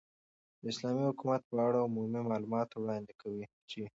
،داسلامې 0.63 1.03
حكومت 1.09 1.41
په 1.49 1.55
اړه 1.67 1.79
عمومي 1.87 2.19
معلومات 2.29 2.69
وړاندي 2.71 3.13
كوو 3.21 3.43
چې 3.69 3.81